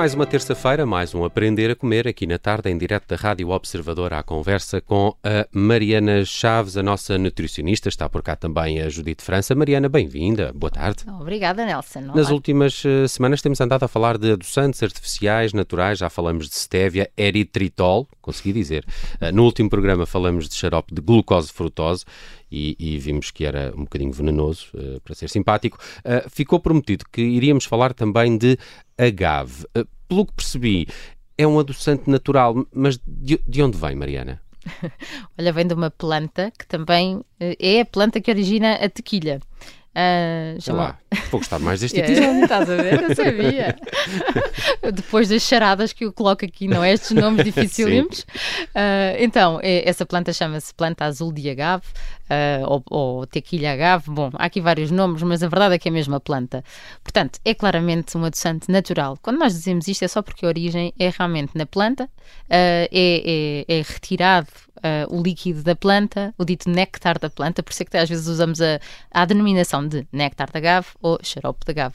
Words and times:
Mais 0.00 0.14
uma 0.14 0.24
terça-feira, 0.24 0.86
mais 0.86 1.14
um 1.14 1.26
Aprender 1.26 1.70
a 1.70 1.76
Comer 1.76 2.08
aqui 2.08 2.26
na 2.26 2.38
tarde, 2.38 2.70
em 2.70 2.78
direto 2.78 3.06
da 3.06 3.16
Rádio 3.16 3.50
Observador, 3.50 4.14
à 4.14 4.22
conversa 4.22 4.80
com 4.80 5.14
a 5.22 5.46
Mariana 5.52 6.24
Chaves, 6.24 6.78
a 6.78 6.82
nossa 6.82 7.18
nutricionista. 7.18 7.90
Está 7.90 8.08
por 8.08 8.22
cá 8.22 8.34
também 8.34 8.80
a 8.80 8.88
Judite 8.88 9.22
França. 9.22 9.54
Mariana, 9.54 9.90
bem-vinda. 9.90 10.54
Boa 10.54 10.70
tarde. 10.70 11.04
Obrigada, 11.20 11.66
Nelson. 11.66 12.04
Olá. 12.04 12.14
Nas 12.14 12.30
últimas 12.30 12.82
uh, 12.82 13.06
semanas 13.06 13.42
temos 13.42 13.60
andado 13.60 13.82
a 13.82 13.88
falar 13.88 14.16
de 14.16 14.32
adoçantes 14.32 14.82
artificiais, 14.82 15.52
naturais. 15.52 15.98
Já 15.98 16.08
falamos 16.08 16.48
de 16.48 16.54
stevia, 16.54 17.10
eritritol, 17.14 18.08
consegui 18.22 18.54
dizer. 18.54 18.86
Uh, 19.20 19.30
no 19.34 19.44
último 19.44 19.68
programa 19.68 20.06
falamos 20.06 20.48
de 20.48 20.54
xarope 20.54 20.94
de 20.94 21.02
glucose-frutose 21.02 22.06
e, 22.50 22.76
e, 22.78 22.98
vimos 22.98 23.30
que 23.30 23.44
era 23.44 23.72
um 23.76 23.84
bocadinho 23.84 24.12
venenoso, 24.12 24.68
uh, 24.74 25.00
para 25.00 25.14
ser 25.14 25.28
simpático. 25.28 25.78
Uh, 25.98 26.28
ficou 26.28 26.58
prometido 26.58 27.04
que 27.10 27.20
iríamos 27.20 27.64
falar 27.64 27.94
também 27.94 28.36
de 28.36 28.58
agave. 28.98 29.64
Uh, 29.76 29.86
pelo 30.08 30.26
que 30.26 30.32
percebi, 30.32 30.88
é 31.38 31.46
um 31.46 31.58
adoçante 31.58 32.10
natural, 32.10 32.66
mas 32.74 32.98
de, 33.06 33.40
de 33.46 33.62
onde 33.62 33.78
vem, 33.78 33.94
Mariana? 33.94 34.40
Olha, 35.38 35.52
vem 35.52 35.66
de 35.66 35.74
uma 35.74 35.90
planta 35.90 36.50
que 36.50 36.66
também 36.66 37.22
é 37.38 37.80
a 37.80 37.86
planta 37.86 38.20
que 38.20 38.30
origina 38.30 38.74
a 38.74 38.88
tequilha. 38.88 39.40
Uh, 39.90 40.60
chama... 40.60 40.78
lá, 40.78 40.98
vou 41.32 41.40
gostar 41.40 41.58
mais 41.58 41.80
deste 41.80 41.98
episódio. 42.00 42.44
Estás 42.44 42.70
a 42.70 42.76
ver? 42.76 43.02
Eu 43.02 43.14
sabia. 43.14 43.76
Depois 44.94 45.28
das 45.28 45.42
charadas 45.42 45.92
que 45.92 46.04
eu 46.04 46.12
coloco 46.12 46.44
aqui, 46.44 46.68
não 46.68 46.84
é? 46.84 46.92
Estes 46.92 47.10
nomes 47.10 47.42
dificílimos. 47.44 48.20
Uh, 48.20 49.18
então, 49.18 49.58
é, 49.62 49.88
essa 49.88 50.06
planta 50.06 50.32
chama-se 50.32 50.72
planta 50.74 51.04
azul 51.04 51.32
de 51.32 51.50
agave 51.50 51.84
uh, 52.30 52.66
ou, 52.66 52.84
ou 52.88 53.26
tequilha 53.26 53.72
agave. 53.72 54.10
Bom, 54.10 54.30
há 54.34 54.44
aqui 54.44 54.60
vários 54.60 54.92
nomes, 54.92 55.22
mas 55.22 55.42
a 55.42 55.48
verdade 55.48 55.74
é 55.74 55.78
que 55.78 55.88
é 55.88 55.90
a 55.90 55.94
mesma 55.94 56.20
planta. 56.20 56.62
Portanto, 57.02 57.40
é 57.44 57.52
claramente 57.52 58.16
um 58.16 58.24
adoçante 58.24 58.70
natural. 58.70 59.18
Quando 59.20 59.38
nós 59.38 59.52
dizemos 59.52 59.88
isto 59.88 60.04
é 60.04 60.08
só 60.08 60.22
porque 60.22 60.46
a 60.46 60.48
origem 60.48 60.94
é 60.98 61.10
realmente 61.10 61.56
na 61.56 61.66
planta, 61.66 62.08
é, 62.48 62.88
é, 62.92 63.64
é 63.68 63.82
retirado 63.82 64.48
uh, 64.84 65.14
o 65.14 65.22
líquido 65.22 65.62
da 65.62 65.76
planta, 65.76 66.34
o 66.36 66.44
dito 66.44 66.68
néctar 66.68 67.18
da 67.18 67.30
planta, 67.30 67.62
por 67.62 67.72
isso 67.72 67.82
é 67.82 67.86
que 67.86 67.96
às 67.96 68.08
vezes 68.08 68.26
usamos 68.26 68.60
a, 68.60 68.80
a 69.10 69.24
denominação 69.24 69.86
de 69.86 70.06
néctar 70.12 70.50
de 70.50 70.58
agave 70.58 70.88
ou 71.00 71.18
xarope 71.22 71.64
de 71.64 71.70
agave. 71.70 71.94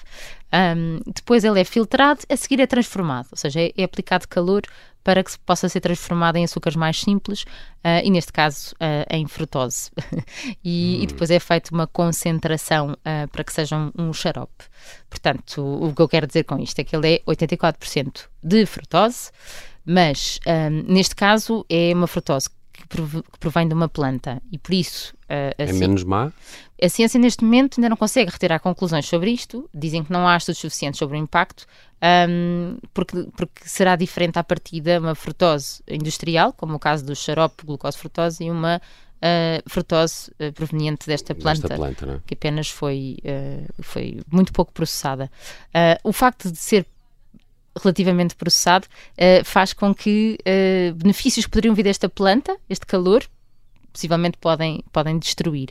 Um, 0.54 1.00
depois 1.06 1.44
ele 1.44 1.60
é 1.60 1.64
filtrado, 1.64 2.22
a 2.30 2.38
seguir 2.38 2.62
é 2.62 2.68
transformado, 2.68 3.28
ou 3.32 3.38
seja, 3.38 3.60
é, 3.62 3.74
é 3.78 3.84
aplicado 3.84 4.28
calor 4.28 4.62
para 5.06 5.24
que 5.24 5.38
possa 5.46 5.70
ser 5.70 5.82
transformado 5.82 6.38
em 6.38 6.44
açúcares 6.44 6.76
mais 6.76 7.00
simples 7.00 7.44
uh, 7.44 8.02
e, 8.04 8.10
neste 8.10 8.34
caso, 8.34 8.74
uh, 8.76 9.06
em 9.08 9.28
frutose. 9.28 9.92
e, 10.66 10.98
hum. 10.98 11.04
e, 11.04 11.06
depois 11.06 11.30
é 11.30 11.40
feita 11.40 11.72
uma 11.72 11.86
concentração 11.86 12.94
uh, 12.94 13.28
para 13.32 13.44
que 13.44 13.54
seja 13.54 13.78
um, 13.78 13.92
um, 13.96 14.12
xarope. 14.12 14.66
Portanto, 15.08 15.62
o, 15.62 15.90
o, 15.90 15.96
que 15.96 16.02
eu 16.02 16.10
quero 16.10 16.26
dizer 16.26 16.44
com 16.44 16.58
isto 16.58 16.80
é 16.80 16.84
que 16.84 16.96
ele 16.96 17.16
é 17.16 17.20
84% 17.28 18.28
de 18.42 18.66
frutose, 18.66 19.30
mas 19.86 20.40
um, 20.48 20.92
neste 20.92 21.16
caso 21.16 21.64
é 21.70 21.94
uma 21.94 22.08
frutose 22.08 22.50
que 22.76 22.88
provém 23.40 23.68
de 23.68 23.74
uma 23.74 23.88
planta 23.88 24.42
e 24.52 24.58
por 24.58 24.74
isso 24.74 25.14
uh, 25.24 25.54
é 25.58 25.72
menos 25.74 26.04
má? 26.04 26.32
A 26.82 26.90
ciência 26.90 27.20
neste 27.20 27.44
momento 27.44 27.80
ainda 27.80 27.90
não 27.90 27.98
consegue 27.98 28.32
retirar 28.32 28.60
conclusões 28.60 29.06
sobre 29.06 29.32
isto, 29.32 29.70
dizem 29.74 30.04
que 30.04 30.12
não 30.12 30.28
há 30.28 30.36
estudos 30.36 30.60
suficientes 30.60 31.00
sobre 31.00 31.18
o 31.18 31.20
impacto, 31.20 31.66
um, 32.30 32.78
porque, 32.94 33.28
porque 33.36 33.62
será 33.64 33.96
diferente 33.96 34.38
à 34.38 34.44
partida 34.44 35.00
uma 35.00 35.16
frutose 35.16 35.82
industrial, 35.88 36.54
como 36.54 36.76
o 36.76 36.80
caso 36.80 37.06
do 37.06 37.16
xarope 37.16 37.66
glucose-frutose 37.66 38.44
e 38.44 38.52
uma 38.52 38.78
uh, 38.78 39.70
frutose 39.70 40.32
uh, 40.32 40.52
proveniente 40.54 41.08
desta 41.08 41.34
planta, 41.34 41.68
desta 41.68 41.76
planta 41.76 42.06
é? 42.06 42.20
que 42.26 42.34
apenas 42.34 42.70
foi, 42.70 43.18
foi 43.82 44.20
muito 44.30 44.52
pouco 44.52 44.74
processada. 44.74 45.32
o 46.04 46.12
facto 46.12 46.52
de 46.52 46.58
ser 46.58 46.86
relativamente 47.82 48.36
processado, 48.36 48.88
uh, 48.88 49.44
faz 49.44 49.74
com 49.74 49.94
que 49.94 50.38
uh, 50.42 50.94
benefícios 50.96 51.48
poderiam 51.48 51.76
vir 51.76 51.84
desta 51.84 52.10
planta, 52.10 52.56
este 52.70 52.86
calor, 52.86 53.26
possivelmente 53.96 54.38
podem, 54.38 54.84
podem 54.92 55.18
destruir. 55.18 55.70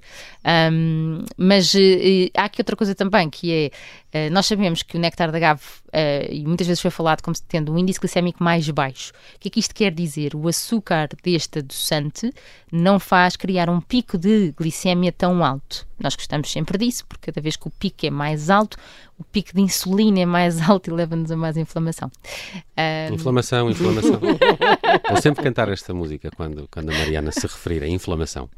Um, 0.72 1.24
mas 1.36 1.74
uh, 1.74 1.78
há 2.36 2.44
aqui 2.44 2.60
outra 2.60 2.74
coisa 2.74 2.94
também, 2.94 3.28
que 3.28 3.70
é, 4.12 4.28
uh, 4.28 4.32
nós 4.32 4.46
sabemos 4.46 4.82
que 4.82 4.96
o 4.96 5.00
néctar 5.00 5.30
de 5.30 5.36
agave, 5.36 5.62
uh, 5.88 6.32
e 6.32 6.42
muitas 6.44 6.66
vezes 6.66 6.80
foi 6.80 6.90
falado 6.90 7.22
como 7.22 7.36
tendo 7.46 7.72
um 7.72 7.78
índice 7.78 8.00
glicémico 8.00 8.42
mais 8.42 8.68
baixo. 8.70 9.12
O 9.36 9.38
que 9.38 9.48
é 9.48 9.50
que 9.50 9.60
isto 9.60 9.74
quer 9.74 9.92
dizer? 9.92 10.34
O 10.34 10.48
açúcar 10.48 11.08
deste 11.22 11.58
adoçante 11.58 12.32
não 12.72 12.98
faz 12.98 13.36
criar 13.36 13.68
um 13.68 13.80
pico 13.80 14.16
de 14.16 14.52
glicémia 14.56 15.12
tão 15.12 15.44
alto. 15.44 15.86
Nós 15.98 16.16
gostamos 16.16 16.50
sempre 16.50 16.78
disso, 16.78 17.04
porque 17.06 17.30
cada 17.30 17.40
vez 17.40 17.56
que 17.56 17.68
o 17.68 17.70
pico 17.70 18.06
é 18.06 18.10
mais 18.10 18.50
alto, 18.50 18.76
o 19.18 19.24
pico 19.24 19.54
de 19.54 19.60
insulina 19.60 20.20
é 20.20 20.26
mais 20.26 20.60
alto 20.68 20.90
e 20.90 20.92
leva-nos 20.92 21.30
a 21.30 21.36
mais 21.36 21.56
inflamação. 21.56 22.10
Um... 22.76 23.14
Inflamação, 23.14 23.70
inflamação. 23.70 24.20
Vou 25.08 25.22
sempre 25.22 25.42
cantar 25.42 25.68
esta 25.68 25.94
música 25.94 26.30
quando, 26.36 26.68
quando 26.70 26.90
a 26.90 26.92
Mariana 26.92 27.30
se 27.30 27.42
referir 27.42 27.82
a 27.82 27.88
inflamação. 27.88 28.48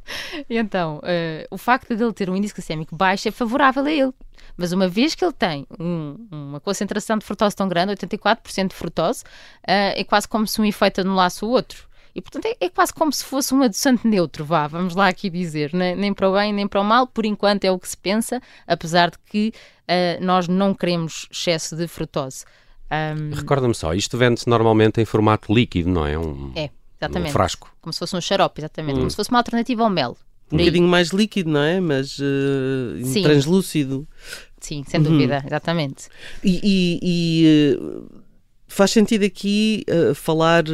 Então, 0.49 0.99
uh, 0.99 1.47
o 1.51 1.59
facto 1.59 1.95
de 1.95 2.03
ele 2.03 2.13
ter 2.13 2.31
um 2.31 2.37
índice 2.37 2.55
glicémico 2.55 2.97
baixo 2.97 3.29
é 3.29 3.31
favorável 3.31 3.85
a 3.85 3.91
ele. 3.91 4.13
Mas 4.57 4.73
uma 4.73 4.89
vez 4.89 5.15
que 5.15 5.25
ele 5.25 5.35
tem 5.35 5.67
um, 5.79 6.27
uma 6.31 6.61
concentração 6.61 7.19
de 7.19 7.25
frutose 7.25 7.55
tão 7.55 7.69
grande, 7.69 7.93
84% 7.93 8.69
de 8.69 8.75
frutose, 8.75 9.23
uh, 9.23 9.93
é 9.95 10.05
quase 10.05 10.27
como 10.27 10.47
se 10.47 10.61
um 10.61 10.65
efeito 10.65 11.03
anulasse 11.03 11.45
o 11.45 11.49
outro. 11.49 11.87
E, 12.17 12.23
portanto, 12.23 12.47
é, 12.47 12.57
é, 12.65 12.71
quase 12.71 12.95
como 12.95 13.13
se 13.13 13.23
fosse 13.23 13.55
um 13.55 13.63
adoçante 13.63 14.09
neutro, 14.09 14.43
vá, 14.43 14.67
vamos 14.67 14.95
lá 14.95 15.07
aqui 15.07 15.29
dizer. 15.29 15.75
Nem, 15.75 15.95
nem, 15.95 16.15
para 16.15 16.31
o 16.31 16.33
bem, 16.33 16.51
nem 16.51 16.67
para 16.67 16.81
o 16.81 16.85
mal, 16.85 17.07
por 17.07 17.27
enquanto 17.27 17.67
é 17.67 17.71
o 17.71 17.79
que 17.79 17.87
se 17.87 17.97
pensa, 17.97 18.41
apesar 18.67 19.11
de 19.11 19.19
que 19.27 19.53
uh, 19.83 20.25
nós 20.25 20.49
não 20.49 20.73
queremos 20.73 21.29
excesso 21.31 21.77
de 21.77 21.87
frutose. 21.87 22.47
Um... 22.91 23.35
Recorda-me 23.35 23.75
só, 23.75 23.93
isto 23.93 24.17
vende-se 24.17 24.49
normalmente 24.49 24.99
em 24.99 25.05
formato 25.05 25.53
líquido, 25.53 25.91
não 25.91 26.07
é? 26.07 26.19
Um, 26.19 26.53
é, 26.57 26.71
exatamente. 26.99 27.29
Um 27.29 27.33
frasco. 27.35 27.77
Como 27.83 27.93
se 27.93 27.99
fosse 27.99 28.17
um 28.17 28.21
xarope, 28.23 28.63
exatamente. 28.63 28.95
Hum. 28.95 29.01
Como 29.01 29.11
se 29.11 29.17
fosse 29.17 29.29
uma 29.29 29.39
alternativa 29.39 29.83
ao 29.83 29.91
mel. 29.91 30.17
Um 30.51 30.57
bocadinho 30.57 30.89
mais 30.89 31.09
líquido, 31.09 31.51
não 31.51 31.61
é? 31.61 31.81
Mas 31.81 32.19
uh, 32.19 33.23
translúcido. 33.23 34.09
Sim, 34.59 34.85
sem 34.87 35.01
uhum. 35.01 35.07
dúvida, 35.07 35.43
exatamente. 35.45 36.09
E, 36.43 36.61
e, 36.63 37.01
e 37.03 37.77
uh, 37.77 38.23
faz 38.67 38.91
sentido 38.91 39.25
aqui 39.25 39.85
uh, 39.91 40.15
falar 40.15 40.65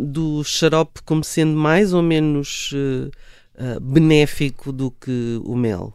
do 0.00 0.44
xarope 0.44 1.02
como 1.04 1.24
sendo 1.24 1.56
mais 1.56 1.92
ou 1.92 2.02
menos 2.02 2.72
uh, 2.72 3.10
uh, 3.54 3.80
benéfico 3.80 4.72
do 4.72 4.90
que 4.90 5.40
o 5.44 5.56
mel? 5.56 5.94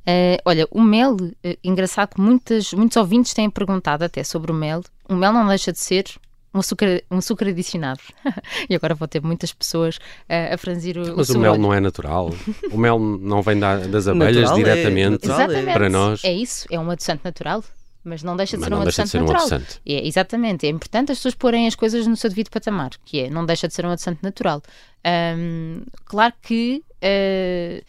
Uh, 0.00 0.40
olha, 0.44 0.66
o 0.70 0.80
mel, 0.80 1.16
engraçado 1.62 2.14
que 2.14 2.20
muitas, 2.20 2.72
muitos 2.72 2.96
ouvintes 2.96 3.34
têm 3.34 3.50
perguntado 3.50 4.04
até 4.04 4.24
sobre 4.24 4.50
o 4.50 4.54
mel. 4.54 4.82
O 5.08 5.14
mel 5.14 5.32
não 5.32 5.46
deixa 5.46 5.72
de 5.72 5.78
ser 5.78 6.06
um 6.52 6.58
açúcar, 6.58 7.02
um 7.10 7.18
açúcar 7.18 7.48
adicionado. 7.48 8.00
e 8.68 8.74
agora 8.74 8.94
vou 8.94 9.06
ter 9.06 9.22
muitas 9.22 9.52
pessoas 9.52 9.96
uh, 9.96 10.54
a 10.54 10.58
franzir 10.58 10.96
o 10.98 11.16
Mas 11.16 11.30
o, 11.30 11.36
o 11.36 11.40
mel 11.40 11.56
não 11.56 11.72
é 11.72 11.80
natural. 11.80 12.30
O 12.72 12.78
mel 12.78 12.98
não 12.98 13.42
vem 13.42 13.58
da, 13.58 13.76
das 13.76 14.08
abelhas 14.08 14.50
natural 14.50 14.58
é, 14.58 14.62
diretamente 14.62 15.30
é, 15.30 15.72
para 15.72 15.88
nós. 15.88 16.24
É 16.24 16.32
isso, 16.32 16.66
é 16.70 16.78
um 16.78 16.90
adoçante 16.90 17.22
natural 17.24 17.62
mas 18.10 18.22
não 18.24 18.36
deixa 18.36 18.56
de 18.56 18.60
mas 18.60 18.68
ser 18.68 18.74
um 18.74 18.82
adoçante 18.82 19.16
natural. 19.16 19.46
Um 19.46 19.62
É, 19.86 20.06
exatamente, 20.06 20.66
é 20.66 20.68
importante 20.68 21.12
as 21.12 21.18
pessoas 21.18 21.34
porem 21.34 21.66
as 21.68 21.76
coisas 21.76 22.06
no 22.06 22.16
seu 22.16 22.28
devido 22.28 22.50
patamar, 22.50 22.90
que 23.04 23.20
é, 23.20 23.30
não 23.30 23.46
deixa 23.46 23.68
de 23.68 23.74
ser 23.74 23.86
um 23.86 23.90
adoçante 23.90 24.20
natural. 24.22 24.60
Um, 25.06 25.82
claro 26.04 26.34
que 26.42 26.82
uh, 26.96 27.84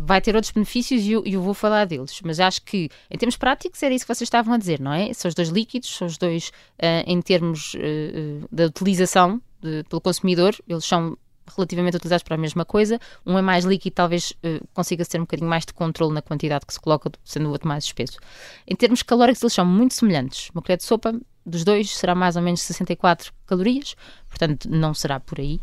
vai 0.00 0.20
ter 0.20 0.34
outros 0.34 0.52
benefícios 0.52 1.02
e 1.02 1.12
eu, 1.12 1.22
eu, 1.24 1.40
vou 1.40 1.54
falar 1.54 1.86
deles, 1.86 2.20
mas 2.24 2.40
acho 2.40 2.62
que 2.62 2.90
em 3.10 3.16
termos 3.16 3.36
práticos 3.36 3.82
era 3.82 3.94
isso 3.94 4.04
que 4.04 4.14
vocês 4.14 4.26
estavam 4.26 4.52
a 4.52 4.58
dizer, 4.58 4.80
não 4.80 4.92
é? 4.92 5.12
São 5.14 5.28
os 5.28 5.34
dois 5.34 5.48
líquidos, 5.48 5.88
são 5.88 6.06
os 6.06 6.18
dois 6.18 6.48
uh, 6.48 7.06
em 7.06 7.22
termos 7.22 7.74
uh, 7.74 8.48
da 8.50 8.66
utilização 8.66 9.40
de, 9.62 9.84
pelo 9.84 10.00
consumidor, 10.00 10.54
eles 10.68 10.84
são 10.84 11.16
relativamente 11.56 11.96
utilizados 11.96 12.22
para 12.22 12.34
a 12.34 12.38
mesma 12.38 12.64
coisa. 12.64 12.98
Um 13.26 13.38
é 13.38 13.42
mais 13.42 13.64
líquido, 13.64 13.94
talvez 13.94 14.32
uh, 14.44 14.66
consiga 14.72 15.04
ter 15.04 15.18
um 15.18 15.22
bocadinho 15.22 15.48
mais 15.48 15.64
de 15.64 15.72
controle 15.72 16.12
na 16.12 16.22
quantidade 16.22 16.66
que 16.66 16.72
se 16.72 16.80
coloca, 16.80 17.10
sendo 17.24 17.48
o 17.48 17.52
outro 17.52 17.68
mais 17.68 17.84
espesso. 17.84 18.18
Em 18.66 18.76
termos 18.76 19.02
calóricos, 19.02 19.42
eles 19.42 19.52
são 19.52 19.64
muito 19.64 19.94
semelhantes. 19.94 20.50
Uma 20.50 20.62
colher 20.62 20.78
de 20.78 20.84
sopa 20.84 21.14
dos 21.44 21.64
dois 21.64 21.90
será 21.90 22.14
mais 22.14 22.36
ou 22.36 22.42
menos 22.42 22.60
64 22.60 23.32
calorias, 23.46 23.94
portanto, 24.28 24.68
não 24.70 24.94
será 24.94 25.18
por 25.18 25.40
aí. 25.40 25.60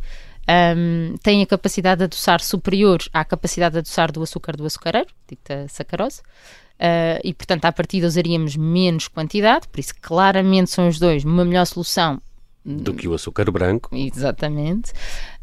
Um, 0.50 1.16
tem 1.22 1.42
a 1.42 1.46
capacidade 1.46 2.00
de 2.00 2.04
adoçar 2.06 2.40
superior 2.40 3.00
à 3.14 3.26
capacidade 3.26 3.74
de 3.74 3.80
adoçar 3.80 4.12
do 4.12 4.24
açúcar 4.24 4.56
do 4.56 4.66
açucareiro, 4.66 5.10
dita 5.28 5.68
sacarose. 5.68 6.22
Uh, 6.80 7.20
e 7.24 7.34
portanto, 7.34 7.66
à 7.66 7.72
partida 7.72 8.08
usaríamos 8.08 8.56
menos 8.56 9.08
quantidade, 9.08 9.68
por 9.68 9.80
isso 9.80 9.94
claramente 10.00 10.70
são 10.70 10.88
os 10.88 11.00
dois 11.00 11.26
uma 11.26 11.44
melhor 11.44 11.66
solução 11.66 12.22
do 12.64 12.94
que 12.94 13.08
o 13.08 13.14
açúcar 13.14 13.50
branco. 13.50 13.96
Exatamente. 13.96 14.92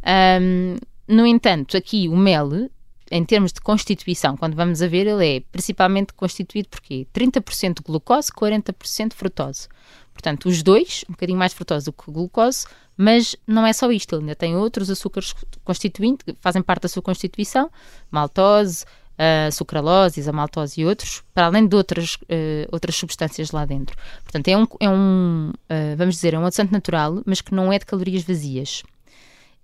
Um, 0.06 0.76
no 1.08 1.26
entanto, 1.26 1.76
aqui 1.76 2.08
o 2.08 2.16
mel, 2.16 2.70
em 3.10 3.24
termos 3.24 3.52
de 3.52 3.60
constituição, 3.60 4.36
quando 4.36 4.54
vamos 4.54 4.82
a 4.82 4.88
ver, 4.88 5.06
ele 5.06 5.36
é 5.36 5.40
principalmente 5.52 6.12
constituído 6.14 6.68
por 6.68 6.80
quê? 6.80 7.06
30% 7.14 7.82
glucose, 7.84 8.30
40% 8.32 9.12
frutose. 9.14 9.68
Portanto, 10.12 10.48
os 10.48 10.62
dois, 10.62 11.04
um 11.08 11.12
bocadinho 11.12 11.38
mais 11.38 11.52
frutose 11.52 11.86
do 11.86 11.92
que 11.92 12.10
glucose, 12.10 12.66
mas 12.96 13.36
não 13.46 13.66
é 13.66 13.72
só 13.72 13.90
isto, 13.90 14.14
ele 14.14 14.22
ainda 14.22 14.36
tem 14.36 14.56
outros 14.56 14.88
açúcares 14.88 15.34
constituintes, 15.64 16.24
que 16.24 16.36
fazem 16.40 16.62
parte 16.62 16.82
da 16.82 16.88
sua 16.88 17.02
constituição, 17.02 17.70
maltose, 18.10 18.84
a 19.18 19.50
sucralose, 19.50 20.28
a 20.28 20.32
maltose 20.32 20.80
e 20.80 20.86
outros, 20.86 21.22
para 21.32 21.46
além 21.46 21.66
de 21.66 21.76
outras, 21.76 22.14
uh, 22.14 22.68
outras 22.72 22.96
substâncias 22.96 23.50
lá 23.50 23.64
dentro. 23.64 23.96
Portanto, 24.22 24.48
é 24.48 24.56
um, 24.56 24.66
é 24.80 24.88
um 24.88 25.52
uh, 25.70 25.96
vamos 25.96 26.16
dizer, 26.16 26.34
é 26.34 26.38
um 26.38 26.42
adoçante 26.46 26.72
natural, 26.72 27.22
mas 27.24 27.40
que 27.40 27.54
não 27.54 27.72
é 27.72 27.78
de 27.78 27.86
calorias 27.86 28.22
vazias. 28.22 28.82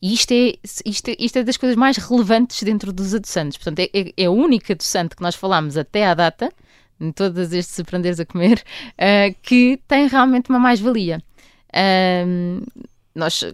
E 0.03 0.15
isto 0.15 0.33
é, 0.33 0.55
isto, 0.87 1.09
é, 1.09 1.17
isto 1.19 1.39
é 1.39 1.45
das 1.45 1.57
coisas 1.57 1.77
mais 1.77 1.97
relevantes 1.99 2.63
dentro 2.63 2.93
dos 2.93 3.15
adoçantes. 3.15 3.59
Portanto, 3.59 3.81
é, 3.81 3.91
é, 3.93 4.13
é 4.17 4.29
o 4.29 4.33
único 4.33 4.73
adoçante 4.73 5.15
que 5.15 5.23
nós 5.23 5.35
falamos 5.35 5.77
até 5.77 6.07
à 6.07 6.15
data, 6.15 6.51
em 6.99 7.13
todos 7.13 7.53
estes 7.53 7.79
aprenderes 7.81 8.19
a 8.19 8.25
comer, 8.25 8.63
uh, 8.93 9.35
que 9.43 9.79
tem 9.87 10.07
realmente 10.09 10.49
uma 10.49 10.59
mais-valia. 10.59 11.23
Uh, 11.69 12.67
nós, 13.15 13.45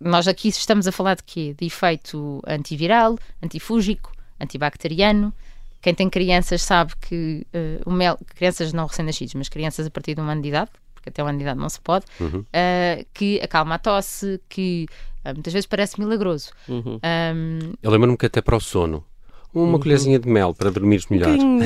nós 0.00 0.28
aqui 0.28 0.48
estamos 0.48 0.86
a 0.86 0.92
falar 0.92 1.14
de 1.14 1.22
quê? 1.22 1.54
De 1.58 1.66
efeito 1.66 2.42
antiviral, 2.46 3.18
antifúngico, 3.42 4.12
antibacteriano. 4.38 5.32
Quem 5.80 5.94
tem 5.94 6.10
crianças 6.10 6.60
sabe 6.60 6.92
que 7.00 7.46
uh, 7.54 7.88
o 7.88 7.92
mel, 7.92 8.18
crianças 8.34 8.74
não 8.74 8.86
recém-nascidos, 8.86 9.34
mas 9.34 9.48
crianças 9.48 9.86
a 9.86 9.90
partir 9.90 10.14
de 10.14 10.20
uma 10.20 10.32
ano 10.32 10.42
de 10.42 10.48
idade, 10.48 10.70
porque 10.92 11.08
até 11.08 11.22
uma 11.22 11.30
ano 11.30 11.38
de 11.38 11.44
idade 11.44 11.58
não 11.58 11.68
se 11.68 11.80
pode, 11.80 12.04
uhum. 12.20 12.40
uh, 12.40 13.06
que 13.14 13.40
acalma 13.40 13.76
a 13.76 13.78
tosse, 13.78 14.40
que 14.48 14.86
muitas 15.34 15.52
vezes 15.52 15.66
parece 15.66 15.98
milagroso. 15.98 16.50
Uhum. 16.68 16.98
Um, 17.02 17.72
Eu 17.82 17.90
lembro-me 17.90 18.16
que 18.16 18.26
até 18.26 18.40
para 18.40 18.56
o 18.56 18.60
sono. 18.60 19.04
Uma 19.52 19.72
uhum. 19.72 19.80
colherzinha 19.80 20.18
de 20.18 20.28
mel 20.28 20.54
para 20.54 20.70
dormires 20.70 21.06
melhor. 21.06 21.30
Um 21.30 21.58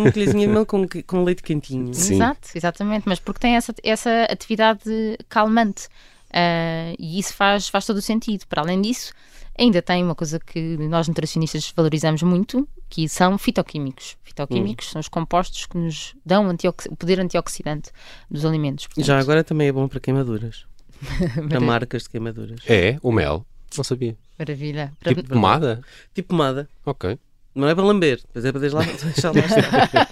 uma, 0.00 0.12
colherzinha 0.12 0.46
de 0.46 0.52
mel 0.52 0.64
com, 0.66 0.86
com 1.06 1.24
leite 1.24 1.42
quentinho. 1.42 1.92
Sim. 1.94 2.14
Exato, 2.14 2.48
exatamente, 2.54 3.08
mas 3.08 3.18
porque 3.18 3.40
tem 3.40 3.56
essa, 3.56 3.74
essa 3.82 4.24
atividade 4.30 5.18
calmante. 5.28 5.86
Uh, 6.28 6.96
e 6.98 7.18
isso 7.18 7.34
faz, 7.34 7.68
faz 7.68 7.86
todo 7.86 7.96
o 7.96 8.02
sentido. 8.02 8.46
Para 8.46 8.62
além 8.62 8.80
disso, 8.80 9.12
ainda 9.58 9.80
tem 9.80 10.02
uma 10.02 10.14
coisa 10.14 10.38
que 10.38 10.76
nós 10.78 11.08
nutricionistas 11.08 11.72
valorizamos 11.74 12.22
muito, 12.22 12.68
que 12.88 13.08
são 13.08 13.38
fitoquímicos. 13.38 14.16
Fitoquímicos 14.22 14.88
hum. 14.88 14.92
são 14.92 15.00
os 15.00 15.08
compostos 15.08 15.66
que 15.66 15.76
nos 15.76 16.14
dão 16.24 16.48
o 16.48 16.96
poder 16.96 17.20
antioxidante 17.20 17.90
dos 18.30 18.44
alimentos. 18.44 18.86
Portanto... 18.86 19.04
Já 19.04 19.18
agora 19.18 19.42
também 19.42 19.68
é 19.68 19.72
bom 19.72 19.88
para 19.88 20.00
queimaduras. 20.00 20.66
para 21.48 21.60
marcas 21.60 22.04
de 22.04 22.10
queimaduras. 22.10 22.60
É, 22.66 22.98
o 23.02 23.12
mel. 23.12 23.44
Não 23.76 23.84
sabia. 23.84 24.16
Maravilha. 24.38 24.92
Tipo 25.02 25.24
pomada? 25.24 25.80
Tipo 26.14 26.28
pomada. 26.28 26.68
Ok. 26.84 27.18
Não 27.54 27.68
é 27.68 27.74
para 27.74 27.84
lamber, 27.84 28.18
depois 28.18 28.44
é 28.44 28.50
para 28.50 28.60
deixar 28.60 28.78
lá, 28.78 28.84
deixar 28.84 29.34
lá 29.34 29.40
estar. 29.40 30.08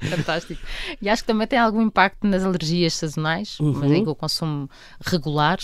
Fantástico. 0.00 0.62
E 1.00 1.08
acho 1.08 1.22
que 1.22 1.26
também 1.26 1.46
tem 1.46 1.58
algum 1.58 1.82
impacto 1.82 2.26
nas 2.26 2.42
alergias 2.42 2.94
sazonais, 2.94 3.60
uhum. 3.60 3.72
mas 3.74 3.90
em 3.90 4.08
o 4.08 4.14
consumo 4.14 4.68
regular. 5.04 5.58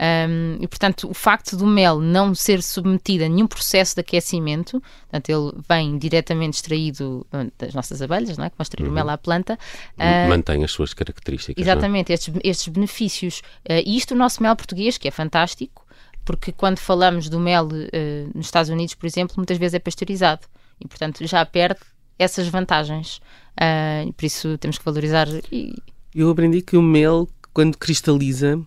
Um, 0.00 0.56
e, 0.60 0.66
portanto, 0.66 1.08
o 1.08 1.14
facto 1.14 1.56
do 1.56 1.66
mel 1.66 2.00
não 2.00 2.34
ser 2.34 2.62
submetido 2.62 3.24
a 3.24 3.28
nenhum 3.28 3.46
processo 3.46 3.94
de 3.94 4.00
aquecimento, 4.00 4.82
portanto, 5.02 5.28
ele 5.28 5.52
vem 5.68 5.98
diretamente 5.98 6.56
extraído 6.56 7.26
das 7.56 7.74
nossas 7.74 8.02
abelhas, 8.02 8.36
não 8.36 8.44
é? 8.44 8.50
que 8.50 8.56
vão 8.56 8.62
extrair 8.62 8.86
uhum. 8.86 8.92
o 8.92 8.94
mel 8.94 9.08
à 9.08 9.16
planta. 9.16 9.58
Uh, 9.96 10.28
Mantém 10.28 10.64
as 10.64 10.72
suas 10.72 10.92
características. 10.92 11.56
É? 11.56 11.60
Exatamente, 11.60 12.10
é? 12.10 12.14
estes, 12.14 12.34
estes 12.42 12.68
benefícios. 12.68 13.38
Uh, 13.68 13.82
e 13.86 13.96
isto, 13.96 14.14
o 14.14 14.16
nosso 14.16 14.42
mel 14.42 14.56
português, 14.56 14.98
que 14.98 15.06
é 15.06 15.10
fantástico, 15.10 15.86
porque 16.24 16.50
quando 16.52 16.78
falamos 16.78 17.28
do 17.28 17.38
mel 17.38 17.66
uh, 17.66 18.30
nos 18.34 18.46
Estados 18.46 18.70
Unidos, 18.70 18.94
por 18.94 19.06
exemplo, 19.06 19.34
muitas 19.36 19.58
vezes 19.58 19.74
é 19.74 19.78
pasteurizado 19.78 20.46
e, 20.80 20.88
portanto, 20.88 21.24
já 21.26 21.44
perde 21.46 21.80
essas 22.18 22.48
vantagens. 22.48 23.20
Uh, 23.54 24.12
por 24.12 24.24
isso 24.24 24.58
temos 24.58 24.76
que 24.76 24.84
valorizar. 24.84 25.28
E... 25.52 25.74
Eu 26.12 26.30
aprendi 26.30 26.62
que 26.62 26.76
o 26.76 26.82
mel, 26.82 27.28
quando 27.52 27.78
cristaliza, 27.78 28.60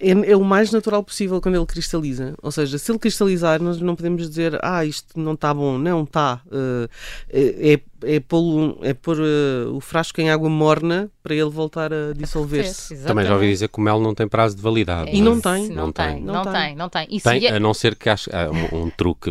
é, 0.00 0.30
é, 0.30 0.36
o 0.36 0.44
mais 0.44 0.72
natural 0.72 1.02
possível 1.02 1.40
quando 1.40 1.56
ele 1.56 1.66
cristaliza. 1.66 2.34
Ou 2.42 2.50
seja, 2.50 2.78
se 2.78 2.90
ele 2.90 2.98
cristalizar, 2.98 3.62
nós 3.62 3.80
não 3.80 3.96
podemos 3.96 4.28
dizer, 4.28 4.58
ah, 4.62 4.84
isto 4.84 5.18
não 5.18 5.34
está 5.34 5.52
bom. 5.52 5.78
Não, 5.78 6.04
está. 6.04 6.40
Uh, 6.46 6.88
é, 7.30 7.80
é 8.02 8.20
pôr, 8.20 8.78
é 8.82 8.94
pôr 8.94 9.18
uh, 9.18 9.74
o 9.74 9.80
frasco 9.80 10.20
em 10.20 10.30
água 10.30 10.48
morna 10.48 11.10
para 11.22 11.34
ele 11.34 11.50
voltar 11.50 11.92
a 11.92 12.12
dissolver-se. 12.14 12.96
Também 13.04 13.26
já 13.26 13.34
ouvi 13.34 13.48
dizer 13.48 13.68
que 13.68 13.78
o 13.78 13.82
mel 13.82 14.00
não 14.00 14.14
tem 14.14 14.26
prazo 14.26 14.56
de 14.56 14.62
validade. 14.62 15.10
É 15.10 15.14
e 15.14 15.20
não 15.20 15.40
tem. 15.40 15.68
Não, 15.68 15.86
não 15.86 15.92
tem, 15.92 16.06
tem. 16.06 16.22
Não, 16.22 16.42
tem, 16.42 16.76
não 16.76 16.88
tem. 16.88 17.06
Isso 17.10 17.28
tem, 17.28 17.46
é... 17.46 17.56
a 17.56 17.60
não 17.60 17.74
ser 17.74 17.94
que 17.94 18.08
acho, 18.08 18.30
há 18.34 18.50
um, 18.50 18.84
um, 18.84 18.90
truque 18.90 19.30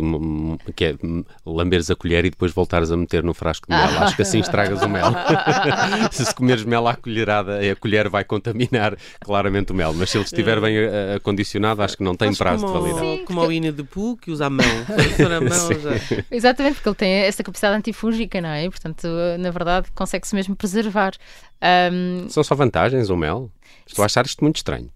que 0.76 0.84
é 0.84 0.94
lamberes 1.44 1.90
a 1.90 1.96
colher 1.96 2.24
e 2.24 2.30
depois 2.30 2.52
voltares 2.52 2.90
a 2.90 2.96
meter 2.96 3.22
no 3.24 3.34
frasco 3.34 3.66
de 3.68 3.76
mel. 3.76 3.88
Acho 4.02 4.14
que 4.14 4.22
assim 4.22 4.38
estragas 4.38 4.80
o 4.82 4.88
mel. 4.88 5.06
se 6.12 6.24
se 6.24 6.34
comeres 6.34 6.64
mel 6.64 6.86
à 6.86 6.94
colherada, 6.94 7.58
a 7.58 7.76
colher 7.76 8.08
vai 8.08 8.24
contaminar 8.24 8.96
claramente 9.20 9.72
o 9.72 9.74
mel. 9.74 9.92
Mas 9.92 10.10
se 10.10 10.18
ele 10.18 10.24
estiver 10.24 10.60
bem 10.60 10.76
eh, 10.76 11.14
acondicionado, 11.16 11.82
acho 11.82 11.96
que 11.96 12.04
não 12.04 12.14
tem 12.14 12.28
acho 12.28 12.38
prazo 12.38 12.66
como, 12.66 12.78
de 12.78 12.80
validade. 12.80 13.18
Sim, 13.18 13.24
como 13.24 13.40
porque... 13.40 13.52
a 13.52 13.56
Ina 13.56 13.72
de 13.72 13.82
Poo, 13.82 14.16
que 14.16 14.30
usa 14.30 14.46
a 14.46 14.50
mão. 14.50 14.64
a 14.66 15.40
mão 15.40 15.50
já... 15.50 16.24
Exatamente, 16.30 16.74
porque 16.74 16.88
ele 16.88 16.96
tem 16.96 17.12
essa 17.12 17.42
capacidade 17.42 17.76
antifúngica, 17.76 18.40
não 18.40 18.50
é? 18.50 18.57
E, 18.64 18.70
portanto, 18.70 19.06
na 19.38 19.50
verdade, 19.50 19.90
consegue-se 19.94 20.34
mesmo 20.34 20.56
preservar. 20.56 21.12
Um... 21.92 22.28
São 22.28 22.44
só 22.44 22.54
vantagens 22.54 23.10
o 23.10 23.16
mel? 23.16 23.50
Estou 23.86 24.02
a 24.02 24.06
achar 24.06 24.24
isto 24.26 24.44
muito 24.44 24.56
estranho. 24.56 24.90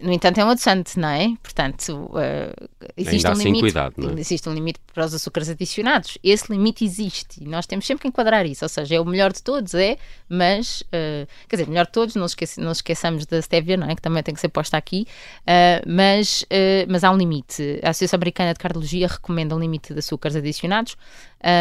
No 0.00 0.12
entanto, 0.12 0.38
é 0.38 0.44
um 0.44 0.50
adoçante, 0.50 0.98
não 0.98 1.08
é? 1.08 1.34
Portanto, 1.42 2.08
uh, 2.12 2.68
existe 2.96 3.26
Ainda 3.26 3.30
um 3.30 3.32
assim 3.32 3.44
limite. 3.44 3.60
Cuidado, 3.62 3.94
não 3.96 4.10
é? 4.10 4.20
Existe 4.20 4.48
um 4.48 4.54
limite 4.54 4.78
para 4.94 5.04
os 5.04 5.12
açúcares 5.12 5.48
adicionados. 5.48 6.16
Esse 6.22 6.52
limite 6.52 6.84
existe 6.84 7.42
e 7.42 7.48
nós 7.48 7.66
temos 7.66 7.84
sempre 7.84 8.02
que 8.02 8.08
enquadrar 8.08 8.46
isso. 8.46 8.64
Ou 8.64 8.68
seja, 8.68 8.94
é 8.94 9.00
o 9.00 9.04
melhor 9.04 9.32
de 9.32 9.42
todos, 9.42 9.74
é, 9.74 9.96
mas, 10.28 10.82
uh, 10.82 11.26
quer 11.48 11.56
dizer, 11.56 11.68
melhor 11.68 11.86
de 11.86 11.92
todos, 11.92 12.14
não, 12.14 12.26
esquece, 12.26 12.60
não 12.60 12.70
esqueçamos 12.70 13.26
da 13.26 13.42
stevia, 13.42 13.76
não 13.76 13.88
é? 13.88 13.96
Que 13.96 14.02
também 14.02 14.22
tem 14.22 14.32
que 14.32 14.40
ser 14.40 14.48
posta 14.48 14.76
aqui, 14.76 15.04
uh, 15.42 15.88
mas, 15.88 16.44
mas 16.88 17.02
há 17.02 17.10
um 17.10 17.16
limite. 17.16 17.80
A 17.82 17.90
Associação 17.90 18.18
Americana 18.18 18.52
de 18.52 18.60
Cardiologia 18.60 19.08
recomenda 19.08 19.56
um 19.56 19.58
limite 19.58 19.92
de 19.92 19.98
açúcares 19.98 20.36
adicionados, 20.36 20.96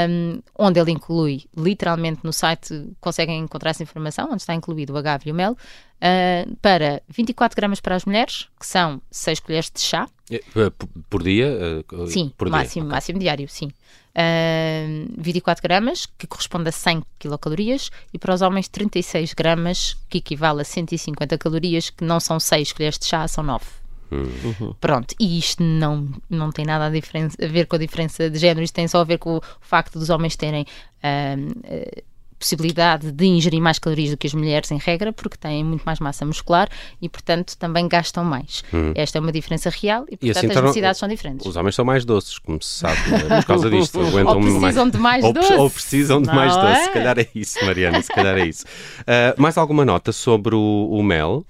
um, 0.09 0.41
onde 0.57 0.79
ele 0.79 0.91
inclui, 0.91 1.43
literalmente 1.55 2.21
no 2.23 2.33
site 2.33 2.89
conseguem 2.99 3.39
encontrar 3.39 3.71
essa 3.71 3.83
informação, 3.83 4.36
onde 4.37 4.43
está 4.43 4.53
incluído 4.53 4.93
o 4.93 4.97
agave 4.97 5.29
e 5.29 5.31
o 5.31 5.35
mel, 5.35 5.53
uh, 5.53 6.55
para 6.61 7.01
24 7.09 7.55
gramas 7.55 7.79
para 7.79 7.95
as 7.95 8.05
mulheres, 8.05 8.47
que 8.59 8.65
são 8.65 9.01
6 9.11 9.39
colheres 9.39 9.71
de 9.73 9.81
chá. 9.81 10.07
É, 10.29 10.41
por 11.09 11.23
dia? 11.23 11.83
Uh, 11.91 12.07
sim, 12.07 12.31
por 12.37 12.49
máximo, 12.49 12.85
dia. 12.85 12.95
máximo 12.95 13.19
diário, 13.19 13.49
sim. 13.49 13.71
Uh, 14.15 15.13
24 15.17 15.61
gramas, 15.61 16.05
que 16.17 16.25
corresponde 16.25 16.69
a 16.69 16.71
100 16.71 17.03
quilocalorias, 17.19 17.89
e 18.13 18.17
para 18.17 18.33
os 18.33 18.41
homens 18.41 18.67
36 18.67 19.33
gramas, 19.33 19.97
que 20.09 20.19
equivale 20.19 20.61
a 20.61 20.65
150 20.65 21.37
calorias, 21.37 21.89
que 21.89 22.03
não 22.03 22.19
são 22.19 22.39
6 22.39 22.73
colheres 22.73 22.99
de 22.99 23.05
chá, 23.05 23.27
são 23.27 23.43
9. 23.43 23.65
Uhum. 24.09 24.73
Pronto, 24.79 25.13
e 25.19 25.37
isto 25.37 25.61
não, 25.61 26.07
não 26.29 26.49
tem 26.49 26.65
nada 26.65 26.85
a, 26.85 26.87
a, 26.87 27.47
ver 27.47 27.65
com 27.65 27.75
a 27.75 27.79
diferença 27.79 28.29
de 28.29 28.37
género, 28.37 28.63
isto 28.63 28.73
tem 28.73 28.87
só 28.87 29.01
a 29.01 29.03
ver 29.03 29.17
com 29.17 29.37
o 29.37 29.41
facto 29.59 29.99
dos 29.99 30.09
homens 30.09 30.35
terem 30.35 30.63
uh, 30.63 32.03
possibilidade 32.37 33.11
de 33.11 33.25
ingerir 33.25 33.61
mais 33.61 33.79
calorias 33.79 34.11
do 34.11 34.17
que 34.17 34.27
as 34.27 34.33
mulheres, 34.33 34.71
em 34.71 34.77
regra, 34.77 35.11
porque 35.11 35.37
têm 35.37 35.63
muito 35.63 35.83
mais 35.83 35.99
massa 35.99 36.25
muscular 36.25 36.69
e, 37.01 37.09
portanto, 37.09 37.57
também 37.57 37.87
gastam 37.87 38.23
mais. 38.23 38.63
Hum. 38.73 38.93
Esta 38.95 39.17
é 39.17 39.21
uma 39.21 39.31
diferença 39.31 39.69
real 39.69 40.03
e, 40.03 40.17
portanto, 40.17 40.25
e 40.25 40.31
assim, 40.31 40.47
as 40.47 40.61
necessidades 40.61 40.99
são 40.99 41.09
diferentes. 41.09 41.45
Os 41.45 41.55
homens 41.55 41.75
são 41.75 41.85
mais 41.85 42.05
doces, 42.05 42.37
como 42.39 42.61
se 42.61 42.79
sabe, 42.79 42.97
é? 43.13 43.37
por 43.37 43.45
causa 43.45 43.69
disto. 43.69 43.99
Aguentam 44.07 44.35
ou 44.35 44.41
precisam 44.41 44.85
mais, 44.85 44.91
de 44.91 44.97
mais 44.97 45.23
ou, 45.23 45.33
doce. 45.33 45.53
Ou 45.53 45.69
precisam 45.69 46.21
de 46.21 46.27
mais 46.27 46.55
doce. 46.55 46.67
É? 46.67 46.83
Se 46.83 46.93
calhar 46.93 47.19
é 47.19 47.27
isso, 47.33 47.65
Mariana, 47.65 48.01
se 48.01 48.09
calhar 48.09 48.37
é 48.37 48.45
isso. 48.45 48.65
Uh, 49.01 49.41
mais 49.41 49.57
alguma 49.57 49.83
nota 49.83 50.11
sobre 50.11 50.55
o, 50.55 50.89
o 50.91 51.03
mel? 51.03 51.45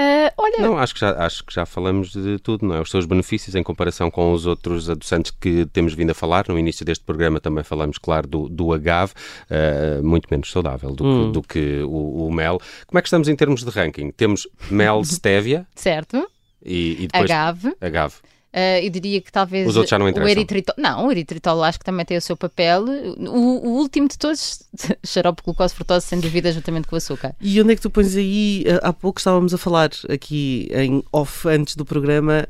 Uh, 0.00 0.32
olha... 0.38 0.58
Não, 0.60 0.78
acho 0.78 0.94
que, 0.94 1.00
já, 1.00 1.12
acho 1.24 1.44
que 1.44 1.52
já 1.52 1.66
falamos 1.66 2.12
de 2.12 2.38
tudo, 2.38 2.66
não 2.66 2.74
é? 2.74 2.80
Os 2.80 2.90
seus 2.90 3.04
benefícios 3.04 3.54
em 3.54 3.62
comparação 3.62 4.10
com 4.10 4.32
os 4.32 4.46
outros 4.46 4.88
adoçantes 4.88 5.30
que 5.30 5.66
temos 5.66 5.92
vindo 5.92 6.10
a 6.10 6.14
falar. 6.14 6.46
No 6.48 6.58
início 6.58 6.86
deste 6.86 7.04
programa 7.04 7.38
também 7.38 7.62
falamos, 7.62 7.98
claro, 7.98 8.26
do, 8.26 8.48
do 8.48 8.72
agave, 8.72 9.12
uh, 9.50 10.02
muito 10.02 10.26
menos 10.30 10.50
saudável 10.50 10.94
do, 10.94 11.04
hum. 11.04 11.26
que, 11.26 11.32
do 11.32 11.42
que 11.42 11.82
o, 11.82 12.26
o, 12.26 12.32
mel. 12.32 12.58
Como 12.86 12.98
é 12.98 13.02
que 13.02 13.08
estamos 13.08 13.28
em 13.28 13.36
termos 13.36 13.62
de 13.62 13.70
ranking? 13.70 14.10
Temos 14.10 14.48
mel 14.70 15.02
stevia. 15.04 15.66
certo. 15.74 16.26
E, 16.64 17.04
e 17.04 17.06
depois... 17.06 17.30
Agave. 17.30 17.74
Agave. 17.80 18.14
Uh, 18.52 18.82
eu 18.82 18.90
diria 18.90 19.20
que 19.20 19.30
talvez 19.30 19.68
Os 19.68 19.76
outros 19.76 19.90
já 19.90 19.98
não 19.98 20.06
o 20.06 20.28
eritritol, 20.28 20.74
não, 20.76 21.06
o 21.06 21.10
eritritol 21.12 21.62
acho 21.62 21.78
que 21.78 21.84
também 21.84 22.04
tem 22.04 22.16
o 22.16 22.20
seu 22.20 22.36
papel. 22.36 22.84
O, 23.18 23.68
o 23.68 23.70
último 23.78 24.08
de 24.08 24.18
todos, 24.18 24.64
xarope 25.06 25.42
glucose 25.44 25.72
frutose, 25.72 26.06
sem 26.06 26.18
dúvida, 26.18 26.50
juntamente 26.50 26.88
com 26.88 26.96
o 26.96 26.98
açúcar. 26.98 27.34
E 27.40 27.60
onde 27.60 27.72
é 27.72 27.76
que 27.76 27.82
tu 27.82 27.90
pões 27.90 28.16
aí? 28.16 28.64
Eh, 28.66 28.80
há 28.82 28.92
pouco 28.92 29.20
estávamos 29.20 29.54
a 29.54 29.58
falar 29.58 29.90
aqui 30.08 30.68
em 30.72 31.02
off 31.12 31.48
antes 31.48 31.76
do 31.76 31.84
programa. 31.84 32.44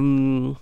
Um, 0.00 0.56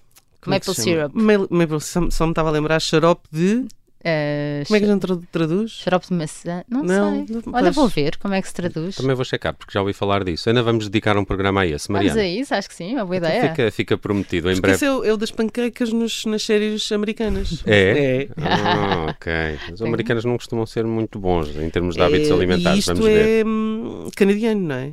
é 0.46 0.50
Maple 0.50 0.74
syrup. 0.74 1.12
Maple, 1.14 1.80
só, 1.80 2.10
só 2.10 2.26
me 2.26 2.32
estava 2.32 2.48
a 2.48 2.52
lembrar 2.52 2.80
xarope 2.80 3.28
de 3.30 3.66
Uh, 4.00 4.64
como 4.66 4.76
é 4.76 4.80
que 4.80 4.86
a 4.86 4.88
gente 4.88 5.26
traduz? 5.30 5.72
Xarope 5.72 6.08
de 6.08 6.14
maçã? 6.14 6.64
Não, 6.66 6.82
não 6.82 6.88
sei. 6.88 7.36
Não, 7.36 7.52
Olha, 7.52 7.70
vou 7.70 7.86
ver 7.86 8.16
como 8.16 8.32
é 8.32 8.40
que 8.40 8.48
se 8.48 8.54
traduz. 8.54 8.96
Também 8.96 9.14
vou 9.14 9.24
checar, 9.26 9.52
porque 9.52 9.72
já 9.72 9.80
ouvi 9.80 9.92
falar 9.92 10.24
disso. 10.24 10.48
Ainda 10.48 10.62
vamos 10.62 10.88
dedicar 10.88 11.18
um 11.18 11.24
programa 11.24 11.60
a 11.60 11.66
esse, 11.66 11.92
Mariana. 11.92 12.14
Vamos 12.14 12.26
a 12.26 12.40
isso, 12.40 12.54
acho 12.54 12.68
que 12.68 12.74
sim, 12.74 12.94
uma 12.94 13.04
boa 13.04 13.18
então 13.18 13.28
ideia. 13.28 13.50
Fica, 13.50 13.70
fica 13.70 13.98
prometido, 13.98 14.50
em 14.50 14.54
porque 14.54 14.62
breve. 14.62 14.76
Esse 14.76 14.86
é 14.86 14.92
o, 14.92 15.14
o 15.14 15.16
das 15.18 15.30
panquecas 15.30 15.92
nos, 15.92 16.24
nas 16.24 16.42
séries 16.42 16.90
americanas. 16.92 17.62
É? 17.66 18.22
É. 18.22 18.28
Ah, 18.38 19.06
ok. 19.10 19.32
Os 19.74 19.82
americanos 19.82 20.24
não 20.24 20.36
costumam 20.38 20.64
ser 20.64 20.84
muito 20.86 21.18
bons 21.18 21.54
em 21.56 21.68
termos 21.68 21.94
de 21.94 22.02
hábitos 22.02 22.30
é, 22.30 22.32
alimentares, 22.32 22.78
isto 22.80 22.94
vamos 22.94 23.04
ver. 23.04 23.40
é 23.40 23.44
hum, 23.44 24.08
canadiano, 24.16 24.60
não 24.60 24.74
é? 24.76 24.92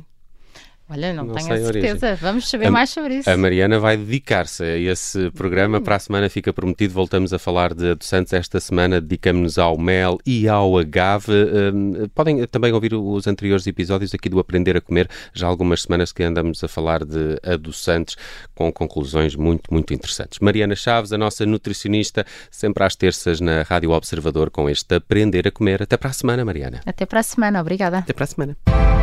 Olha, 0.90 1.12
não, 1.12 1.24
Não 1.24 1.34
tenho 1.34 1.52
a 1.52 1.56
a 1.56 1.60
origem. 1.60 1.82
certeza. 1.90 2.16
Vamos 2.16 2.48
saber 2.48 2.66
A- 2.68 2.70
mais 2.70 2.88
sobre 2.90 3.16
isso. 3.18 3.28
A 3.28 3.36
Mariana 3.36 3.78
vai 3.78 3.96
dedicar-se 3.96 4.62
a 4.64 4.76
esse 4.78 5.30
programa. 5.32 5.80
Para 5.80 5.96
a 5.96 5.98
semana 5.98 6.30
fica 6.30 6.52
prometido. 6.52 6.94
Voltamos 6.94 7.32
a 7.34 7.38
falar 7.38 7.74
de 7.74 7.90
adoçantes. 7.90 8.32
Esta 8.32 8.58
semana 8.58 9.00
dedicamos-nos 9.00 9.58
ao 9.58 9.76
mel 9.76 10.18
e 10.24 10.48
ao 10.48 10.78
agave. 10.78 11.30
Hum, 11.74 12.08
podem 12.14 12.46
também 12.46 12.72
ouvir 12.72 12.94
os 12.94 13.26
anteriores 13.26 13.66
episódios 13.66 14.14
aqui 14.14 14.28
do 14.30 14.38
Aprender 14.38 14.76
a 14.76 14.80
Comer. 14.80 15.08
Já 15.34 15.46
há 15.46 15.50
algumas 15.50 15.82
semanas 15.82 16.10
que 16.10 16.22
andamos 16.22 16.64
a 16.64 16.68
falar 16.68 17.04
de 17.04 17.38
adoçantes 17.44 18.16
com 18.54 18.72
conclusões 18.72 19.34
muito, 19.36 19.72
muito 19.72 19.92
interessantes. 19.92 20.38
Mariana 20.40 20.74
Chaves, 20.74 21.12
a 21.12 21.18
nossa 21.18 21.44
nutricionista, 21.44 22.24
sempre 22.50 22.82
às 22.84 22.96
terças 22.96 23.40
na 23.40 23.62
Rádio 23.62 23.90
Observador 23.90 24.48
com 24.50 24.70
este 24.70 24.94
Aprender 24.94 25.46
a 25.46 25.50
Comer. 25.50 25.82
Até 25.82 25.96
para 25.96 26.10
a 26.10 26.12
semana, 26.14 26.44
Mariana. 26.44 26.80
Até 26.86 27.04
para 27.04 27.20
a 27.20 27.22
semana. 27.22 27.60
Obrigada. 27.60 27.98
Até 27.98 28.12
para 28.14 28.24
a 28.24 28.26
semana. 28.26 28.97